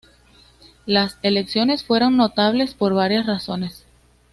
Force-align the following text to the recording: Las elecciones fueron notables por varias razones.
Las 0.87 1.19
elecciones 1.21 1.83
fueron 1.83 2.17
notables 2.17 2.73
por 2.73 2.95
varias 2.95 3.27
razones. 3.27 3.85